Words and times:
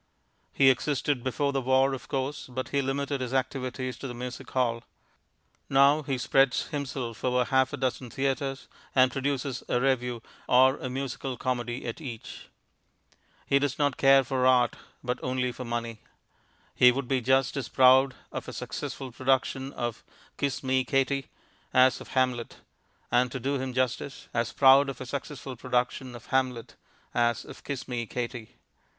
He 0.51 0.71
existed 0.71 1.23
before 1.23 1.53
the 1.53 1.61
war, 1.61 1.93
of 1.93 2.07
course, 2.07 2.47
but 2.47 2.69
he 2.69 2.81
limited 2.81 3.21
his 3.21 3.35
activities 3.35 3.97
to 3.97 4.07
the 4.07 4.15
music 4.15 4.49
hall. 4.49 4.81
Now 5.69 6.01
he 6.01 6.17
spreads 6.17 6.69
himself 6.69 7.23
over 7.23 7.43
half 7.45 7.71
a 7.71 7.77
dozen 7.77 8.09
theatres, 8.09 8.67
and 8.95 9.11
produces 9.11 9.61
a 9.69 9.79
revue 9.79 10.23
or 10.49 10.77
a 10.77 10.89
musical 10.89 11.37
comedy 11.37 11.85
at 11.85 12.01
each. 12.01 12.47
He 13.45 13.59
does 13.59 13.77
not 13.77 13.95
care 13.97 14.23
for 14.23 14.47
Art, 14.47 14.75
but 15.03 15.19
only 15.21 15.51
for 15.51 15.65
Money. 15.65 15.99
He 16.73 16.91
would 16.91 17.07
be 17.07 17.21
just 17.21 17.55
as 17.55 17.69
proud 17.69 18.15
of 18.31 18.47
a 18.47 18.53
successful 18.53 19.11
production 19.11 19.71
of 19.71 20.03
Kiss 20.35 20.63
Me, 20.63 20.83
Katie, 20.83 21.27
as 21.75 22.01
of 22.01 22.07
Hamlet; 22.13 22.57
and, 23.11 23.31
to 23.31 23.39
do 23.39 23.59
him 23.59 23.71
justice, 23.71 24.29
as 24.33 24.51
proud 24.51 24.89
of 24.89 24.99
a 24.99 25.05
successful 25.05 25.55
production 25.55 26.15
of 26.15 26.25
Hamlet, 26.33 26.75
as 27.13 27.45
of 27.45 27.63
Kiss 27.63 27.87
Me, 27.87 28.07
Katie. 28.07 28.55